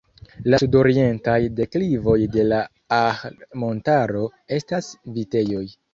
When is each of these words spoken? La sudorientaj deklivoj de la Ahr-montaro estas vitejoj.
La 0.51 0.59
sudorientaj 0.61 1.35
deklivoj 1.59 2.15
de 2.37 2.47
la 2.49 2.61
Ahr-montaro 2.97 4.25
estas 4.59 4.93
vitejoj. 5.19 5.63